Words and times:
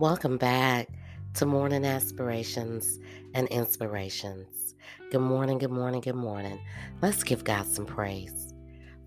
Welcome 0.00 0.38
back 0.38 0.88
to 1.34 1.44
Morning 1.44 1.84
Aspirations 1.84 3.00
and 3.34 3.48
Inspirations. 3.48 4.76
Good 5.10 5.22
morning, 5.22 5.58
good 5.58 5.72
morning, 5.72 6.02
good 6.02 6.14
morning. 6.14 6.60
Let's 7.02 7.24
give 7.24 7.42
God 7.42 7.66
some 7.66 7.84
praise. 7.84 8.54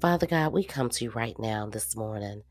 Father 0.02 0.28
God, 0.28 0.52
we 0.52 0.66
come 0.66 0.90
to 0.90 1.06
you 1.06 1.12
right 1.12 1.40
now 1.40 1.66
this 1.68 1.96
morning 1.96 2.42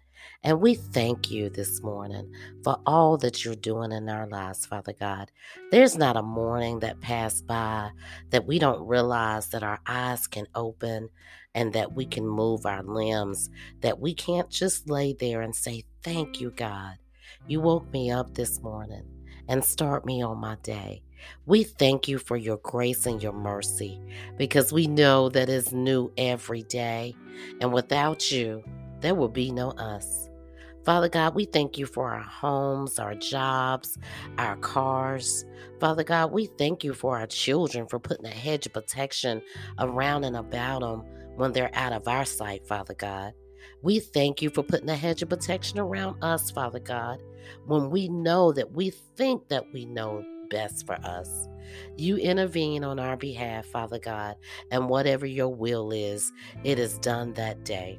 and 0.42 0.58
we 0.58 0.74
thank 0.74 1.30
you 1.30 1.50
this 1.50 1.82
morning 1.82 2.32
for 2.64 2.78
all 2.86 3.18
that 3.18 3.44
you're 3.44 3.54
doing 3.54 3.92
in 3.92 4.08
our 4.08 4.26
lives, 4.26 4.64
Father 4.64 4.94
God. 4.98 5.30
There's 5.70 5.98
not 5.98 6.16
a 6.16 6.22
morning 6.22 6.80
that 6.80 7.02
passed 7.02 7.46
by 7.46 7.90
that 8.30 8.46
we 8.46 8.58
don't 8.58 8.88
realize 8.88 9.48
that 9.48 9.62
our 9.62 9.80
eyes 9.86 10.26
can 10.26 10.46
open 10.54 11.10
and 11.54 11.74
that 11.74 11.92
we 11.92 12.06
can 12.06 12.26
move 12.26 12.64
our 12.64 12.82
limbs, 12.82 13.50
that 13.82 14.00
we 14.00 14.14
can't 14.14 14.48
just 14.48 14.88
lay 14.88 15.12
there 15.12 15.42
and 15.42 15.54
say, 15.54 15.84
Thank 16.02 16.40
you, 16.40 16.50
God. 16.52 16.96
You 17.46 17.60
woke 17.60 17.92
me 17.92 18.10
up 18.10 18.34
this 18.34 18.60
morning 18.62 19.04
and 19.48 19.64
start 19.64 20.06
me 20.06 20.22
on 20.22 20.38
my 20.38 20.56
day. 20.62 21.02
We 21.46 21.64
thank 21.64 22.08
you 22.08 22.18
for 22.18 22.36
your 22.36 22.58
grace 22.58 23.06
and 23.06 23.22
your 23.22 23.32
mercy 23.32 24.00
because 24.38 24.72
we 24.72 24.86
know 24.86 25.28
that 25.30 25.48
it's 25.48 25.72
new 25.72 26.10
every 26.16 26.62
day. 26.62 27.14
And 27.60 27.72
without 27.72 28.30
you, 28.30 28.64
there 29.00 29.14
will 29.14 29.28
be 29.28 29.50
no 29.50 29.70
us. 29.72 30.28
Father 30.84 31.08
God, 31.08 31.34
we 31.34 31.44
thank 31.44 31.76
you 31.76 31.84
for 31.84 32.10
our 32.10 32.22
homes, 32.22 32.98
our 32.98 33.14
jobs, 33.14 33.98
our 34.38 34.56
cars. 34.56 35.44
Father 35.78 36.04
God, 36.04 36.32
we 36.32 36.46
thank 36.46 36.84
you 36.84 36.94
for 36.94 37.18
our 37.18 37.26
children 37.26 37.86
for 37.86 37.98
putting 37.98 38.26
a 38.26 38.30
hedge 38.30 38.66
of 38.66 38.72
protection 38.72 39.42
around 39.78 40.24
and 40.24 40.36
about 40.36 40.80
them 40.80 41.04
when 41.36 41.52
they're 41.52 41.70
out 41.74 41.92
of 41.92 42.08
our 42.08 42.24
sight, 42.24 42.66
Father 42.66 42.94
God. 42.94 43.32
We 43.82 44.00
thank 44.00 44.42
you 44.42 44.50
for 44.50 44.62
putting 44.62 44.88
a 44.88 44.96
hedge 44.96 45.22
of 45.22 45.28
protection 45.28 45.78
around 45.78 46.22
us, 46.22 46.50
Father 46.50 46.80
God, 46.80 47.22
when 47.66 47.90
we 47.90 48.08
know 48.08 48.52
that 48.52 48.72
we 48.72 48.90
think 48.90 49.48
that 49.48 49.72
we 49.72 49.84
know 49.84 50.24
best 50.50 50.86
for 50.86 50.94
us. 51.04 51.48
You 51.96 52.16
intervene 52.16 52.84
on 52.84 52.98
our 52.98 53.16
behalf, 53.16 53.66
Father 53.66 53.98
God, 53.98 54.36
and 54.70 54.88
whatever 54.88 55.24
your 55.24 55.48
will 55.48 55.92
is, 55.92 56.32
it 56.64 56.78
is 56.78 56.98
done 56.98 57.32
that 57.34 57.64
day. 57.64 57.98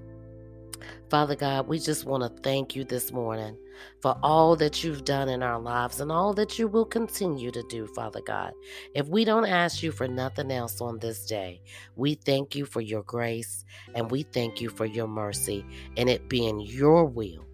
Father 1.09 1.35
God, 1.35 1.67
we 1.67 1.79
just 1.79 2.05
want 2.05 2.23
to 2.23 2.41
thank 2.41 2.75
you 2.75 2.83
this 2.83 3.11
morning 3.11 3.57
for 4.01 4.17
all 4.23 4.55
that 4.57 4.83
you've 4.83 5.05
done 5.05 5.29
in 5.29 5.43
our 5.43 5.59
lives 5.59 5.99
and 5.99 6.11
all 6.11 6.33
that 6.33 6.57
you 6.57 6.67
will 6.67 6.85
continue 6.85 7.51
to 7.51 7.63
do, 7.69 7.87
Father 7.87 8.21
God. 8.25 8.53
If 8.95 9.07
we 9.07 9.25
don't 9.25 9.45
ask 9.45 9.83
you 9.83 9.91
for 9.91 10.07
nothing 10.07 10.51
else 10.51 10.81
on 10.81 10.99
this 10.99 11.25
day, 11.25 11.61
we 11.95 12.15
thank 12.15 12.55
you 12.55 12.65
for 12.65 12.81
your 12.81 13.03
grace 13.03 13.65
and 13.93 14.09
we 14.11 14.23
thank 14.23 14.61
you 14.61 14.69
for 14.69 14.85
your 14.85 15.07
mercy 15.07 15.65
and 15.97 16.09
it 16.09 16.29
being 16.29 16.59
your 16.59 17.05
will 17.05 17.45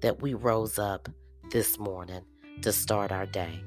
that 0.00 0.20
we 0.22 0.34
rose 0.34 0.78
up 0.78 1.08
this 1.50 1.78
morning 1.78 2.22
to 2.62 2.72
start 2.72 3.12
our 3.12 3.26
day. 3.26 3.62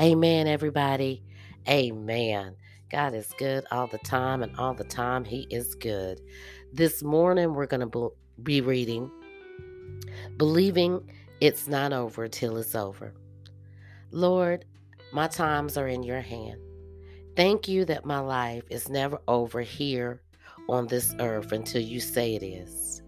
Amen, 0.00 0.46
everybody. 0.46 1.22
Amen. 1.68 2.56
God 2.90 3.14
is 3.14 3.32
good 3.38 3.64
all 3.70 3.86
the 3.86 3.98
time, 3.98 4.42
and 4.42 4.54
all 4.56 4.74
the 4.74 4.84
time, 4.84 5.24
He 5.24 5.46
is 5.50 5.74
good. 5.74 6.20
This 6.72 7.02
morning, 7.02 7.54
we're 7.54 7.66
going 7.66 7.80
to 7.80 8.12
be 8.42 8.60
reading 8.60 9.10
Believing 10.36 11.10
It's 11.40 11.68
Not 11.68 11.92
Over 11.92 12.28
Till 12.28 12.56
It's 12.56 12.74
Over. 12.74 13.12
Lord, 14.10 14.64
my 15.12 15.28
times 15.28 15.76
are 15.76 15.88
in 15.88 16.02
your 16.02 16.20
hand. 16.20 16.60
Thank 17.36 17.68
you 17.68 17.84
that 17.86 18.04
my 18.04 18.18
life 18.18 18.64
is 18.70 18.88
never 18.88 19.18
over 19.28 19.60
here 19.60 20.22
on 20.68 20.86
this 20.86 21.14
earth 21.18 21.52
until 21.52 21.82
you 21.82 22.00
say 22.00 22.34
it 22.34 22.42
is. 22.42 23.02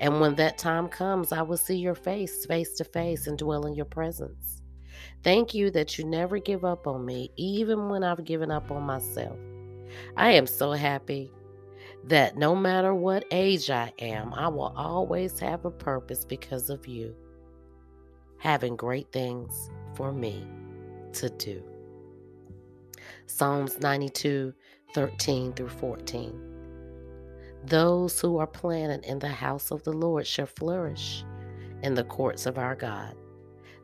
And 0.00 0.20
when 0.20 0.34
that 0.36 0.58
time 0.58 0.88
comes, 0.88 1.32
I 1.32 1.42
will 1.42 1.56
see 1.56 1.76
your 1.76 1.94
face 1.94 2.46
face 2.46 2.74
to 2.74 2.84
face 2.84 3.26
and 3.26 3.38
dwell 3.38 3.66
in 3.66 3.74
your 3.74 3.86
presence. 3.86 4.62
Thank 5.22 5.54
you 5.54 5.70
that 5.70 5.98
you 5.98 6.04
never 6.04 6.38
give 6.38 6.64
up 6.64 6.86
on 6.86 7.04
me, 7.04 7.30
even 7.36 7.88
when 7.88 8.04
I've 8.04 8.24
given 8.24 8.50
up 8.50 8.70
on 8.70 8.82
myself. 8.82 9.36
I 10.16 10.32
am 10.32 10.46
so 10.46 10.72
happy 10.72 11.32
that 12.06 12.36
no 12.36 12.54
matter 12.54 12.94
what 12.94 13.24
age 13.30 13.68
I 13.68 13.92
am, 13.98 14.32
I 14.32 14.48
will 14.48 14.72
always 14.76 15.38
have 15.40 15.64
a 15.64 15.70
purpose 15.70 16.24
because 16.24 16.70
of 16.70 16.86
you 16.86 17.14
having 18.38 18.76
great 18.76 19.10
things 19.12 19.70
for 19.94 20.12
me 20.12 20.46
to 21.12 21.28
do. 21.30 21.62
Psalms 23.26 23.80
92 23.80 24.52
13 24.94 25.52
through 25.52 25.68
14. 25.68 26.40
Those 27.64 28.20
who 28.20 28.38
are 28.38 28.46
planted 28.46 29.04
in 29.04 29.18
the 29.18 29.28
house 29.28 29.70
of 29.70 29.82
the 29.82 29.92
Lord 29.92 30.26
shall 30.26 30.46
flourish 30.46 31.24
in 31.82 31.94
the 31.94 32.04
courts 32.04 32.46
of 32.46 32.56
our 32.56 32.76
God. 32.76 33.14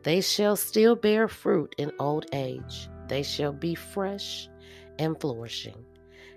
They 0.05 0.21
shall 0.21 0.57
still 0.57 0.95
bear 0.95 1.29
fruit 1.29 1.75
in 1.77 1.93
old 1.99 2.27
age, 2.33 2.89
they 3.09 3.23
shall 3.23 3.53
be 3.53 3.75
fresh 3.75 4.49
and 4.99 5.21
flourishing. 5.21 5.85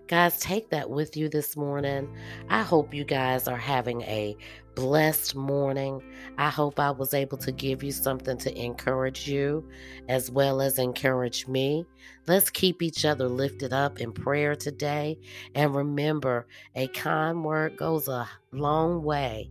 Guys, 0.07 0.39
take 0.39 0.69
that 0.69 0.91
with 0.91 1.17
you 1.17 1.27
this 1.29 1.57
morning. 1.57 2.07
I 2.47 2.61
hope 2.61 2.93
you 2.93 3.03
guys 3.03 3.47
are 3.47 3.57
having 3.57 4.03
a 4.03 4.37
blessed 4.75 5.33
morning. 5.35 5.99
I 6.37 6.49
hope 6.51 6.79
I 6.79 6.91
was 6.91 7.15
able 7.15 7.39
to 7.39 7.51
give 7.51 7.81
you 7.81 7.91
something 7.91 8.37
to 8.37 8.55
encourage 8.55 9.27
you 9.27 9.67
as 10.07 10.29
well 10.29 10.61
as 10.61 10.77
encourage 10.77 11.47
me. 11.47 11.87
Let's 12.27 12.51
keep 12.51 12.83
each 12.83 13.03
other 13.03 13.27
lifted 13.27 13.73
up 13.73 13.99
in 13.99 14.11
prayer 14.11 14.55
today. 14.55 15.17
And 15.55 15.73
remember, 15.73 16.45
a 16.75 16.87
kind 16.89 17.43
word 17.43 17.75
goes 17.75 18.07
a 18.07 18.29
long 18.51 19.01
way, 19.01 19.49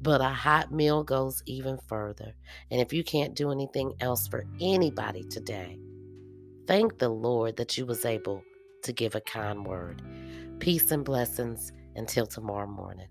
but 0.00 0.20
a 0.20 0.28
hot 0.28 0.70
meal 0.70 1.02
goes 1.02 1.42
even 1.46 1.76
further. 1.88 2.36
And 2.70 2.80
if 2.80 2.92
you 2.92 3.02
can't 3.02 3.34
do 3.34 3.50
anything 3.50 3.94
else 3.98 4.28
for 4.28 4.46
anybody 4.60 5.24
today, 5.24 5.76
thank 6.68 7.00
the 7.00 7.08
Lord 7.08 7.56
that 7.56 7.76
you 7.76 7.84
was 7.84 8.04
able 8.04 8.44
to 8.82 8.92
give 8.92 9.14
a 9.14 9.20
kind 9.20 9.66
word. 9.66 10.02
Peace 10.58 10.90
and 10.90 11.04
blessings 11.04 11.72
until 11.96 12.26
tomorrow 12.26 12.66
morning. 12.66 13.08